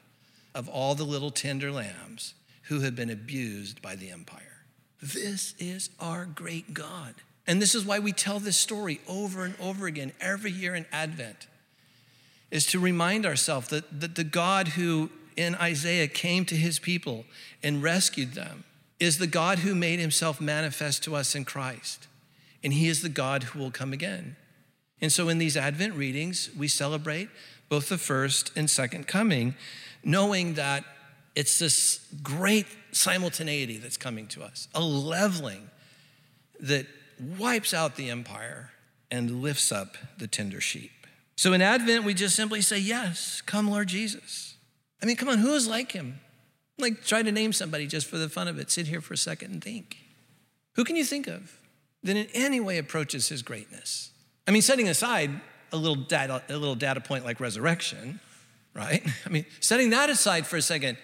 of 0.56 0.70
all 0.70 0.96
the 0.96 1.04
little 1.04 1.32
tender 1.32 1.72
lambs 1.72 2.34
who 2.64 2.82
have 2.82 2.96
been 2.96 3.10
abused 3.10 3.82
by 3.82 3.96
the 3.96 4.10
empire. 4.10 4.66
This 5.02 5.54
is 5.60 5.90
our 6.00 6.26
great 6.26 6.74
God. 6.74 7.16
And 7.46 7.62
this 7.62 7.76
is 7.76 7.86
why 7.86 8.00
we 8.00 8.14
tell 8.14 8.40
this 8.40 8.58
story 8.58 9.02
over 9.08 9.44
and 9.44 9.56
over 9.60 9.86
again 9.86 10.14
every 10.22 10.52
year 10.52 10.76
in 10.76 10.86
Advent, 10.92 11.48
is 12.52 12.66
to 12.68 12.80
remind 12.80 13.26
ourselves 13.26 13.68
that, 13.70 14.00
that 14.00 14.16
the 14.16 14.24
God 14.24 14.70
who 14.70 15.10
in 15.36 15.56
Isaiah 15.56 16.08
came 16.08 16.46
to 16.46 16.56
his 16.56 16.80
people 16.80 17.26
and 17.62 17.84
rescued 17.84 18.34
them 18.34 18.64
is 19.00 19.18
the 19.18 19.28
God 19.28 19.60
who 19.60 19.76
made 19.76 20.00
himself 20.00 20.40
manifest 20.40 21.04
to 21.04 21.16
us 21.16 21.36
in 21.36 21.44
Christ. 21.44 22.08
And 22.64 22.72
he 22.72 22.88
is 22.88 23.02
the 23.02 23.10
God 23.10 23.44
who 23.44 23.60
will 23.60 23.72
come 23.72 23.92
again. 23.92 24.38
And 25.02 25.12
so 25.12 25.28
in 25.28 25.38
these 25.38 25.58
Advent 25.58 25.96
readings, 25.96 26.50
we 26.58 26.70
celebrate 26.70 27.28
both 27.74 27.90
the 27.90 27.98
first 27.98 28.52
and 28.56 28.70
second 28.70 29.08
coming, 29.08 29.56
knowing 30.04 30.54
that 30.54 30.84
it's 31.34 31.58
this 31.58 32.06
great 32.22 32.68
simultaneity 32.92 33.78
that's 33.78 33.98
coming 33.98 34.28
to 34.28 34.44
us, 34.44 34.68
a 34.76 34.80
leveling 34.80 35.72
that 36.60 36.86
wipes 37.40 37.74
out 37.74 37.96
the 37.96 38.12
empire 38.12 38.70
and 39.10 39.42
lifts 39.42 39.72
up 39.72 39.98
the 40.20 40.28
tender 40.28 40.62
sheep. 40.62 40.92
So 41.36 41.52
in 41.54 41.64
Advent, 41.64 42.04
we 42.04 42.14
just 42.14 42.36
simply 42.36 42.62
say, 42.62 42.78
Yes, 42.78 43.42
come, 43.42 43.68
Lord 43.68 43.88
Jesus. 43.88 44.54
I 45.02 45.08
mean, 45.08 45.16
come 45.16 45.30
on, 45.30 45.40
who 45.40 45.56
is 45.56 45.68
like 45.68 45.94
him? 45.94 46.20
Like, 46.78 47.04
try 47.04 47.24
to 47.24 47.32
name 47.32 47.54
somebody 47.54 47.88
just 47.88 48.06
for 48.06 48.20
the 48.20 48.30
fun 48.30 48.48
of 48.48 48.60
it. 48.60 48.70
Sit 48.70 48.86
here 48.86 49.02
for 49.02 49.16
a 49.16 49.18
second 49.18 49.52
and 49.52 49.64
think. 49.64 49.98
Who 50.76 50.84
can 50.84 50.96
you 50.96 51.06
think 51.06 51.26
of 51.26 51.58
that 52.04 52.16
in 52.16 52.28
any 52.36 52.60
way 52.60 52.78
approaches 52.78 53.30
his 53.30 53.42
greatness? 53.42 54.12
I 54.48 54.52
mean, 54.52 54.62
setting 54.62 54.88
aside 54.88 55.42
a 55.74 55.78
little 55.78 55.96
data, 55.96 56.42
a 56.48 56.58
little 56.58 56.76
data 56.76 57.02
point 57.02 57.26
like 57.26 57.40
resurrection, 57.40 58.20
right? 58.74 59.06
I 59.26 59.30
mean, 59.30 59.46
setting 59.60 59.90
that 59.90 60.10
aside 60.10 60.48
for 60.48 60.58
a 60.58 60.62
second, 60.62 60.98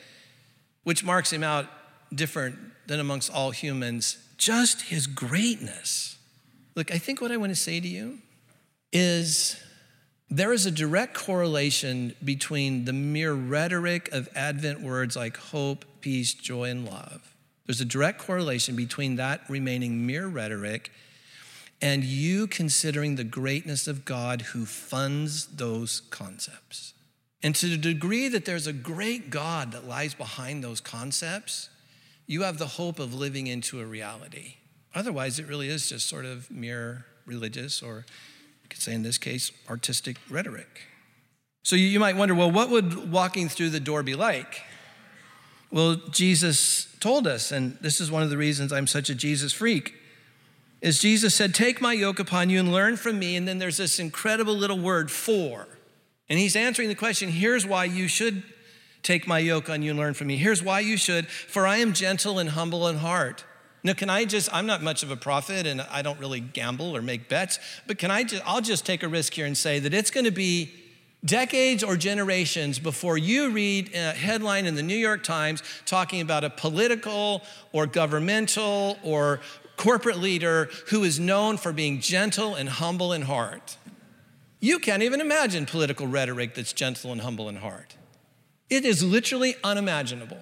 which 0.84 1.04
marks 1.04 1.34
him 1.34 1.44
out 1.44 1.66
different 2.14 2.58
than 2.88 3.00
amongst 3.00 3.32
all 3.32 3.52
humans, 3.52 4.18
just 4.38 4.84
his 4.84 5.08
greatness. 5.08 6.18
Look, 6.76 6.94
I 6.94 6.98
think 6.98 7.22
what 7.22 7.32
I 7.32 7.38
want 7.38 7.52
to 7.52 7.56
say 7.56 7.80
to 7.80 7.88
you 7.88 8.20
is 8.94 9.62
there 10.30 10.54
is 10.54 10.66
a 10.66 10.72
direct 10.72 11.16
correlation 11.16 12.16
between 12.24 12.86
the 12.86 12.94
mere 12.94 13.34
rhetoric 13.34 14.10
of 14.12 14.30
Advent 14.36 14.82
words 14.82 15.16
like 15.16 15.38
hope, 15.38 15.86
peace, 16.02 16.34
joy, 16.34 16.70
and 16.70 16.86
love. 16.86 17.36
There's 17.66 17.82
a 17.82 17.86
direct 17.86 18.20
correlation 18.20 18.76
between 18.76 19.16
that 19.18 19.42
remaining 19.50 20.06
mere 20.06 20.28
rhetoric 20.28 20.92
and 21.82 22.04
you 22.04 22.48
considering 22.48 23.16
the 23.16 23.24
greatness 23.24 23.88
of 23.88 24.06
God 24.06 24.42
who 24.42 24.66
funds 24.66 25.46
those 25.48 26.02
concepts. 26.10 26.94
And 27.42 27.56
to 27.56 27.68
the 27.68 27.78
degree 27.78 28.28
that 28.28 28.46
there's 28.46 28.68
a 28.68 28.74
great 28.74 29.30
God 29.30 29.72
that 29.72 29.88
lies 29.88 30.14
behind 30.14 30.64
those 30.64 30.82
concepts, 30.82 31.70
you 32.28 32.42
have 32.42 32.58
the 32.58 32.68
hope 32.68 33.00
of 33.00 33.14
living 33.14 33.48
into 33.48 33.80
a 33.80 33.86
reality. 33.86 34.56
Otherwise, 34.94 35.40
it 35.40 35.48
really 35.48 35.70
is 35.70 35.88
just 35.88 36.10
sort 36.10 36.26
of 36.26 36.52
mere 36.52 37.06
religious, 37.26 37.82
or 37.82 38.06
you 38.64 38.70
could 38.70 38.82
say 38.82 38.94
in 38.94 39.04
this 39.04 39.18
case, 39.18 39.52
artistic 39.70 40.18
rhetoric. 40.30 40.82
So 41.64 41.76
you 41.76 42.00
might 42.00 42.18
wonder 42.18 42.36
well, 42.36 42.52
what 42.52 42.70
would 42.70 43.12
walking 43.12 43.48
through 43.48 43.70
the 43.70 43.80
door 43.80 44.04
be 44.04 44.16
like? 44.16 44.62
Well, 45.72 45.98
Jesus 46.12 46.88
told 47.00 47.28
us, 47.28 47.52
and 47.52 47.78
this 47.80 48.02
is 48.02 48.12
one 48.12 48.24
of 48.24 48.30
the 48.30 48.38
reasons 48.38 48.74
I'm 48.74 48.88
such 48.88 49.10
a 49.10 49.16
Jesus 49.16 49.54
freak 49.54 49.94
is 50.82 51.00
Jesus 51.00 51.36
said, 51.36 51.54
Take 51.54 51.82
my 51.82 51.94
yoke 51.94 52.20
upon 52.20 52.50
you 52.50 52.60
and 52.60 52.72
learn 52.72 52.98
from 52.98 53.20
me. 53.20 53.36
And 53.36 53.48
then 53.48 53.58
there's 53.58 53.78
this 53.78 54.00
incredible 54.00 54.54
little 54.54 54.80
word, 54.80 55.12
for. 55.12 55.68
And 56.30 56.40
he's 56.40 56.56
answering 56.56 56.90
the 56.90 56.96
question 56.96 57.30
here's 57.30 57.66
why 57.66 57.86
you 57.86 58.08
should 58.08 58.44
take 59.02 59.28
my 59.28 59.40
yoke 59.40 59.70
on 59.70 59.82
you 59.82 59.92
and 59.92 60.00
learn 60.00 60.14
from 60.14 60.28
me. 60.28 60.38
Here's 60.38 60.62
why 60.62 60.82
you 60.82 60.98
should, 60.98 61.28
for 61.28 61.66
I 61.66 61.78
am 61.78 61.94
gentle 61.94 62.40
and 62.40 62.50
humble 62.50 62.88
in 62.88 62.98
heart. 62.98 63.46
Now, 63.82 63.94
can 63.94 64.10
I 64.10 64.26
just, 64.26 64.54
I'm 64.54 64.66
not 64.66 64.84
much 64.84 65.04
of 65.04 65.12
a 65.12 65.16
prophet 65.16 65.66
and 65.66 65.82
I 65.82 66.02
don't 66.02 66.20
really 66.20 66.42
gamble 66.42 66.96
or 66.96 67.02
make 67.02 67.30
bets, 67.30 67.60
but 67.88 67.98
can 67.98 68.12
I 68.12 68.24
just, 68.24 68.44
I'll 68.46 68.62
just 68.62 68.86
take 68.86 69.04
a 69.04 69.08
risk 69.08 69.34
here 69.34 69.46
and 69.46 69.58
say 69.58 69.80
that 69.80 69.94
it's 69.94 70.12
going 70.12 70.26
to 70.26 70.32
be 70.32 70.74
decades 71.24 71.84
or 71.84 71.96
generations 71.96 72.78
before 72.78 73.18
you 73.18 73.52
read 73.52 73.94
a 73.94 74.12
headline 74.12 74.66
in 74.66 74.76
the 74.76 74.84
New 74.84 74.96
York 74.96 75.24
Times 75.24 75.64
talking 75.86 76.22
about 76.22 76.44
a 76.44 76.50
political 76.50 77.42
or 77.72 77.88
governmental 77.88 78.98
or 79.04 79.40
corporate 79.80 80.20
leader 80.20 80.70
who 80.88 81.06
is 81.06 81.22
known 81.22 81.56
for 81.56 81.72
being 81.72 82.02
gentle 82.02 82.54
and 82.54 82.68
humble 82.68 83.14
in 83.14 83.22
heart. 83.22 83.78
You 84.60 84.78
can't 84.78 85.04
even 85.04 85.22
imagine 85.22 85.66
political 85.66 86.06
rhetoric 86.06 86.54
that's 86.54 86.74
gentle 86.74 87.14
and 87.14 87.22
humble 87.22 87.48
in 87.48 87.56
heart. 87.56 87.96
It 88.70 88.84
is 88.84 89.02
literally 89.02 89.56
unimaginable. 89.64 90.42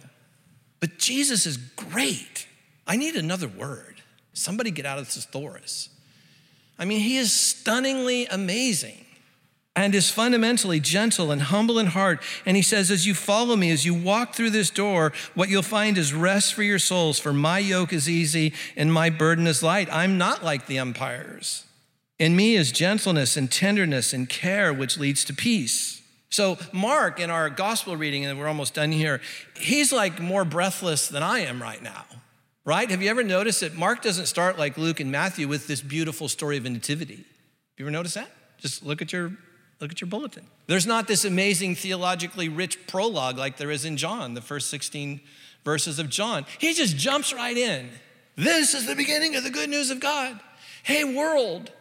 But 0.79 0.98
Jesus 0.98 1.46
is 1.46 1.58
great. 1.58 2.48
I 2.88 2.98
need 2.98 3.15
another 3.15 3.48
word. 3.48 4.01
Somebody 4.34 4.72
get 4.72 4.88
out 4.88 4.98
of 4.98 5.06
this 5.06 5.24
thesaurus. 5.24 5.89
I 6.79 6.86
mean, 6.86 7.00
he 7.00 7.17
is 7.17 7.32
stunningly 7.32 8.25
amazing 8.25 9.06
and 9.77 9.93
is 9.93 10.10
fundamentally 10.10 10.79
gentle 10.79 11.31
and 11.31 11.43
humble 11.43 11.77
in 11.77 11.86
heart. 11.86 12.22
And 12.48 12.57
he 12.57 12.63
says, 12.63 12.89
As 12.89 13.05
you 13.05 13.13
follow 13.13 13.55
me, 13.55 13.69
as 13.69 13.86
you 13.86 13.93
walk 13.93 14.34
through 14.34 14.50
this 14.50 14.72
door, 14.72 15.13
what 15.36 15.50
you'll 15.50 15.62
find 15.62 16.00
is 16.00 16.13
rest 16.13 16.55
for 16.55 16.63
your 16.63 16.79
souls, 16.79 17.19
for 17.19 17.31
my 17.31 17.60
yoke 17.60 17.93
is 17.93 18.10
easy 18.10 18.53
and 18.75 18.91
my 18.91 19.12
burden 19.12 19.46
is 19.46 19.62
light. 19.62 19.88
I'm 19.91 20.17
not 20.17 20.43
like 20.43 20.65
the 20.65 20.79
empires. 20.79 21.63
In 22.17 22.36
me 22.36 22.55
is 22.55 22.72
gentleness 22.72 23.38
and 23.38 23.51
tenderness 23.51 24.13
and 24.13 24.27
care, 24.27 24.74
which 24.74 24.98
leads 24.98 25.24
to 25.25 25.34
peace. 25.34 26.01
So, 26.29 26.57
Mark, 26.74 27.19
in 27.19 27.29
our 27.29 27.50
gospel 27.50 27.96
reading, 27.96 28.25
and 28.25 28.38
we're 28.39 28.48
almost 28.48 28.74
done 28.74 28.91
here, 28.91 29.22
he's 29.55 29.93
like 29.93 30.19
more 30.19 30.43
breathless 30.43 31.07
than 31.07 31.22
I 31.22 31.41
am 31.41 31.62
right 31.62 31.81
now, 31.81 32.05
right? 32.65 32.89
Have 32.89 33.03
you 33.03 33.12
ever 33.12 33.24
noticed 33.24 33.60
that 33.60 33.75
Mark 33.75 34.01
doesn't 34.01 34.25
start 34.25 34.57
like 34.57 34.75
Luke 34.75 35.00
and 35.00 35.12
Matthew 35.12 35.48
with 35.48 35.67
this 35.67 35.81
beautiful 35.81 36.27
story 36.27 36.57
of 36.57 36.63
nativity? 36.63 37.17
Have 37.17 37.24
you 37.77 37.86
ever 37.86 37.91
noticed 37.91 38.15
that? 38.15 38.29
Just 38.57 38.84
look 38.84 39.03
at 39.03 39.13
your 39.13 39.31
Look 39.79 39.91
at 39.91 40.01
your 40.01 40.07
bulletin. 40.07 40.46
There's 40.65 40.88
not 40.88 41.07
this 41.07 41.24
amazing 41.24 41.75
theologically 41.75 42.50
rich 42.50 42.88
prologue 42.88 43.38
like 43.38 43.57
there 43.57 43.72
is 43.72 43.86
in 43.86 43.98
John, 43.98 44.34
the 44.34 44.41
first 44.41 44.69
16 44.69 45.22
verses 45.63 46.00
of 46.00 46.10
John. 46.10 46.46
He 46.57 46.74
just 46.74 46.98
jumps 46.98 47.34
right 47.34 47.55
in. 47.55 47.89
This 48.36 48.74
is 48.74 48.86
the 48.86 48.96
beginning 48.96 49.36
of 49.36 49.43
the 49.43 49.50
good 49.50 49.69
news 49.69 49.91
of 49.91 50.00
God. 50.00 50.39
Hey, 50.84 51.03
world. 51.03 51.72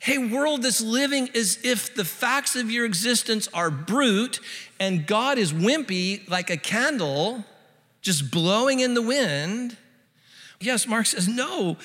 Hey, 0.00 0.18
world 0.18 0.62
that's 0.62 0.80
living 0.80 1.28
as 1.34 1.58
if 1.64 1.94
the 1.94 2.04
facts 2.04 2.54
of 2.54 2.70
your 2.70 2.84
existence 2.84 3.48
are 3.52 3.70
brute 3.70 4.40
and 4.78 5.06
God 5.06 5.38
is 5.38 5.52
wimpy 5.52 6.28
like 6.28 6.50
a 6.50 6.56
candle 6.56 7.44
just 8.00 8.30
blowing 8.30 8.80
in 8.80 8.94
the 8.94 9.02
wind. 9.02 9.76
Yes, 10.60 10.86
Mark 10.86 11.06
says, 11.06 11.28
no, 11.28 11.76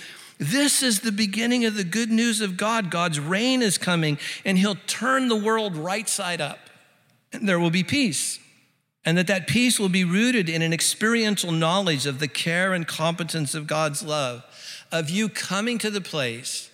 this 0.46 0.84
is 0.84 1.00
the 1.00 1.12
beginning 1.12 1.66
of 1.66 1.76
the 1.76 1.84
good 1.84 2.10
news 2.10 2.42
of 2.42 2.58
God. 2.58 2.92
God's 2.92 3.20
reign 3.20 3.62
is 3.62 3.78
coming, 3.78 4.18
and 4.46 4.58
He'll 4.58 4.78
turn 4.88 5.28
the 5.28 5.36
world 5.36 5.76
right 5.76 6.08
side 6.08 6.42
up, 6.42 6.60
and 7.32 7.48
there 7.48 7.60
will 7.60 7.72
be 7.72 7.84
peace. 7.84 8.40
And 9.06 9.18
that 9.18 9.28
that 9.28 9.48
peace 9.48 9.80
will 9.80 9.90
be 9.90 10.06
rooted 10.06 10.48
in 10.48 10.62
an 10.62 10.72
experiential 10.72 11.52
knowledge 11.52 12.06
of 12.06 12.20
the 12.20 12.28
care 12.28 12.74
and 12.74 12.88
competence 12.88 13.54
of 13.54 13.68
God's 13.68 14.02
love, 14.02 14.44
of 14.92 15.10
you 15.10 15.28
coming 15.28 15.78
to 15.80 15.90
the 15.90 16.00
place 16.00 16.70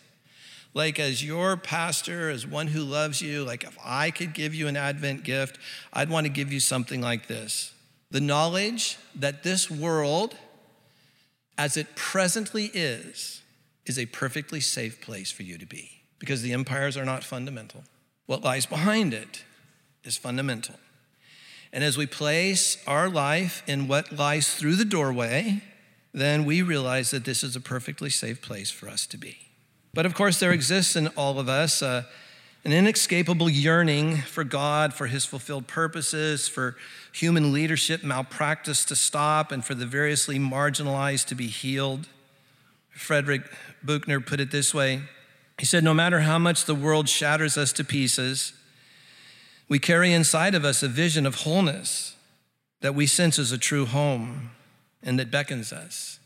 like 0.73 0.99
as 0.99 1.23
your 1.23 1.57
pastor, 1.57 2.29
as 2.29 2.45
one 2.45 2.67
who 2.67 2.81
loves 2.81 3.21
you, 3.21 3.43
like 3.43 3.63
if 3.63 3.77
I 3.83 4.11
could 4.11 4.33
give 4.33 4.53
you 4.53 4.67
an 4.67 4.77
Advent 4.77 5.23
gift, 5.23 5.57
I'd 5.91 6.09
want 6.09 6.25
to 6.25 6.29
give 6.29 6.53
you 6.53 6.59
something 6.59 7.01
like 7.01 7.27
this 7.27 7.73
the 8.11 8.21
knowledge 8.21 8.97
that 9.15 9.43
this 9.43 9.69
world, 9.69 10.35
as 11.57 11.77
it 11.77 11.95
presently 11.95 12.71
is, 12.73 13.38
is 13.89 13.97
a 13.97 14.05
perfectly 14.05 14.59
safe 14.59 15.01
place 15.01 15.31
for 15.31 15.41
you 15.41 15.57
to 15.57 15.65
be 15.65 15.89
because 16.19 16.43
the 16.43 16.53
empires 16.53 16.95
are 16.95 17.05
not 17.05 17.23
fundamental. 17.23 17.83
What 18.27 18.43
lies 18.43 18.67
behind 18.67 19.15
it 19.15 19.43
is 20.03 20.15
fundamental. 20.15 20.75
And 21.73 21.83
as 21.83 21.97
we 21.97 22.05
place 22.05 22.77
our 22.85 23.09
life 23.09 23.63
in 23.65 23.87
what 23.87 24.11
lies 24.11 24.53
through 24.53 24.75
the 24.75 24.85
doorway, 24.85 25.63
then 26.13 26.45
we 26.45 26.61
realize 26.61 27.09
that 27.11 27.25
this 27.25 27.43
is 27.43 27.55
a 27.55 27.59
perfectly 27.59 28.11
safe 28.11 28.41
place 28.43 28.69
for 28.69 28.87
us 28.87 29.07
to 29.07 29.17
be. 29.17 29.37
But 29.93 30.05
of 30.05 30.13
course, 30.13 30.39
there 30.39 30.51
exists 30.51 30.95
in 30.95 31.07
all 31.09 31.39
of 31.39 31.49
us 31.49 31.81
uh, 31.81 32.03
an 32.63 32.73
inescapable 32.73 33.49
yearning 33.49 34.17
for 34.17 34.43
God, 34.43 34.93
for 34.93 35.07
His 35.07 35.25
fulfilled 35.25 35.67
purposes, 35.67 36.47
for 36.47 36.75
human 37.11 37.51
leadership 37.51 38.03
malpractice 38.03 38.85
to 38.85 38.95
stop, 38.95 39.51
and 39.51 39.65
for 39.65 39.73
the 39.73 39.87
variously 39.87 40.37
marginalized 40.37 41.25
to 41.27 41.35
be 41.35 41.47
healed. 41.47 42.07
Frederick 42.99 43.43
Buechner 43.83 44.19
put 44.19 44.39
it 44.39 44.51
this 44.51 44.73
way 44.73 45.01
He 45.57 45.65
said, 45.65 45.83
No 45.83 45.93
matter 45.93 46.21
how 46.21 46.37
much 46.37 46.65
the 46.65 46.75
world 46.75 47.09
shatters 47.09 47.57
us 47.57 47.71
to 47.73 47.83
pieces, 47.83 48.53
we 49.67 49.79
carry 49.79 50.11
inside 50.11 50.55
of 50.55 50.65
us 50.65 50.83
a 50.83 50.87
vision 50.87 51.25
of 51.25 51.35
wholeness 51.35 52.15
that 52.81 52.95
we 52.95 53.05
sense 53.05 53.37
as 53.37 53.51
a 53.51 53.57
true 53.57 53.85
home 53.85 54.51
and 55.03 55.19
that 55.19 55.31
beckons 55.31 55.71
us. 55.71 56.19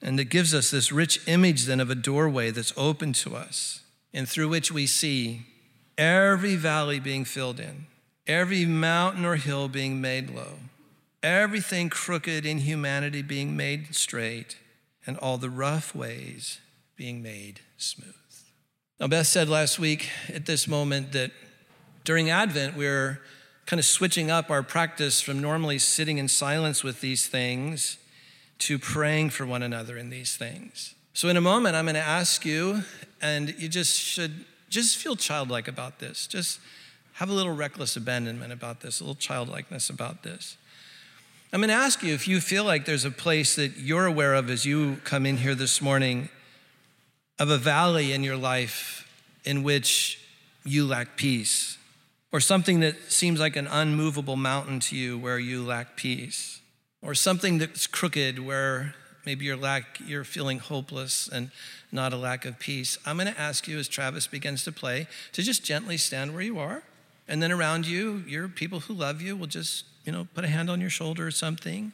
And 0.00 0.18
that 0.18 0.24
gives 0.24 0.52
us 0.52 0.70
this 0.70 0.90
rich 0.90 1.20
image 1.28 1.64
then 1.64 1.80
of 1.80 1.88
a 1.88 1.94
doorway 1.94 2.50
that's 2.50 2.72
open 2.76 3.12
to 3.14 3.36
us 3.36 3.82
and 4.12 4.28
through 4.28 4.48
which 4.48 4.72
we 4.72 4.86
see 4.86 5.46
every 5.96 6.56
valley 6.56 6.98
being 7.00 7.24
filled 7.24 7.60
in, 7.60 7.86
every 8.26 8.64
mountain 8.66 9.24
or 9.24 9.36
hill 9.36 9.68
being 9.68 10.00
made 10.00 10.30
low, 10.30 10.58
everything 11.22 11.88
crooked 11.88 12.44
in 12.44 12.58
humanity 12.58 13.22
being 13.22 13.56
made 13.56 13.94
straight, 13.94 14.56
and 15.06 15.16
all 15.18 15.38
the 15.38 15.50
rough 15.50 15.94
ways 15.94 16.60
being 16.96 17.22
made 17.22 17.60
smooth. 17.76 18.14
Now, 19.00 19.08
Beth 19.08 19.26
said 19.26 19.48
last 19.48 19.78
week 19.78 20.08
at 20.28 20.46
this 20.46 20.68
moment 20.68 21.12
that 21.12 21.32
during 22.04 22.30
Advent, 22.30 22.76
we're 22.76 23.20
kind 23.66 23.78
of 23.78 23.84
switching 23.84 24.30
up 24.30 24.50
our 24.50 24.62
practice 24.62 25.20
from 25.20 25.40
normally 25.40 25.78
sitting 25.78 26.18
in 26.18 26.28
silence 26.28 26.84
with 26.84 27.00
these 27.00 27.26
things 27.26 27.98
to 28.58 28.78
praying 28.78 29.30
for 29.30 29.44
one 29.44 29.62
another 29.62 29.96
in 29.96 30.10
these 30.10 30.36
things. 30.36 30.94
So, 31.14 31.28
in 31.28 31.36
a 31.36 31.40
moment, 31.40 31.74
I'm 31.76 31.84
going 31.84 31.94
to 31.94 32.00
ask 32.00 32.44
you, 32.44 32.82
and 33.20 33.54
you 33.58 33.68
just 33.68 33.98
should 34.00 34.44
just 34.68 34.96
feel 34.96 35.16
childlike 35.16 35.68
about 35.68 35.98
this. 35.98 36.26
Just 36.26 36.60
have 37.14 37.28
a 37.28 37.32
little 37.32 37.54
reckless 37.54 37.96
abandonment 37.96 38.52
about 38.52 38.80
this, 38.80 39.00
a 39.00 39.04
little 39.04 39.14
childlikeness 39.14 39.90
about 39.90 40.22
this. 40.22 40.56
I'm 41.54 41.60
going 41.60 41.68
to 41.68 41.74
ask 41.74 42.02
you 42.02 42.14
if 42.14 42.26
you 42.26 42.40
feel 42.40 42.64
like 42.64 42.86
there's 42.86 43.04
a 43.04 43.10
place 43.10 43.56
that 43.56 43.76
you're 43.76 44.06
aware 44.06 44.32
of 44.32 44.48
as 44.48 44.64
you 44.64 44.96
come 45.04 45.26
in 45.26 45.36
here 45.36 45.54
this 45.54 45.82
morning 45.82 46.30
of 47.38 47.50
a 47.50 47.58
valley 47.58 48.14
in 48.14 48.24
your 48.24 48.38
life 48.38 49.06
in 49.44 49.62
which 49.62 50.18
you 50.64 50.86
lack 50.86 51.14
peace, 51.14 51.76
or 52.32 52.40
something 52.40 52.80
that 52.80 53.12
seems 53.12 53.38
like 53.38 53.54
an 53.56 53.66
unmovable 53.66 54.36
mountain 54.36 54.80
to 54.80 54.96
you 54.96 55.18
where 55.18 55.38
you 55.38 55.62
lack 55.62 55.94
peace 55.94 56.60
or 57.02 57.14
something 57.14 57.58
that's 57.58 57.86
crooked 57.86 58.38
where 58.38 58.94
maybe 59.26 59.44
you're 59.44 59.54
lack 59.54 60.00
you're 60.06 60.24
feeling 60.24 60.58
hopeless 60.58 61.28
and 61.28 61.50
not 61.90 62.14
a 62.14 62.16
lack 62.16 62.46
of 62.46 62.58
peace. 62.58 62.96
I'm 63.04 63.18
going 63.18 63.30
to 63.30 63.38
ask 63.38 63.68
you 63.68 63.78
as 63.78 63.88
travis 63.88 64.26
begins 64.26 64.64
to 64.64 64.72
play 64.72 65.06
to 65.32 65.42
just 65.42 65.62
gently 65.62 65.98
stand 65.98 66.32
where 66.32 66.42
you 66.42 66.58
are 66.58 66.82
and 67.32 67.42
then 67.42 67.50
around 67.50 67.86
you 67.86 68.22
your 68.28 68.46
people 68.46 68.80
who 68.80 68.94
love 68.94 69.20
you 69.20 69.36
will 69.36 69.48
just 69.48 69.84
you 70.04 70.12
know 70.12 70.28
put 70.34 70.44
a 70.44 70.48
hand 70.48 70.70
on 70.70 70.80
your 70.80 70.90
shoulder 70.90 71.26
or 71.26 71.30
something 71.30 71.90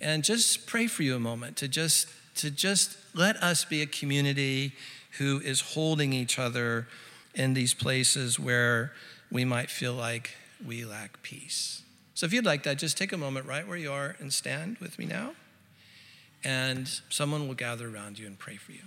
and 0.00 0.24
just 0.24 0.66
pray 0.66 0.86
for 0.86 1.02
you 1.02 1.14
a 1.14 1.20
moment 1.20 1.56
to 1.56 1.68
just 1.68 2.08
to 2.36 2.50
just 2.50 2.96
let 3.14 3.36
us 3.42 3.64
be 3.64 3.82
a 3.82 3.86
community 3.86 4.72
who 5.18 5.40
is 5.40 5.60
holding 5.60 6.12
each 6.12 6.38
other 6.38 6.86
in 7.34 7.54
these 7.54 7.74
places 7.74 8.38
where 8.38 8.92
we 9.30 9.44
might 9.44 9.70
feel 9.70 9.92
like 9.92 10.30
we 10.64 10.84
lack 10.84 11.20
peace 11.22 11.82
so 12.20 12.26
if 12.26 12.34
you'd 12.34 12.44
like 12.44 12.64
that, 12.64 12.76
just 12.76 12.98
take 12.98 13.14
a 13.14 13.16
moment 13.16 13.46
right 13.46 13.66
where 13.66 13.78
you 13.78 13.90
are 13.90 14.14
and 14.18 14.30
stand 14.30 14.76
with 14.76 14.98
me 14.98 15.06
now. 15.06 15.32
And 16.44 16.86
someone 17.08 17.48
will 17.48 17.54
gather 17.54 17.88
around 17.88 18.18
you 18.18 18.26
and 18.26 18.38
pray 18.38 18.56
for 18.56 18.72
you. 18.72 18.82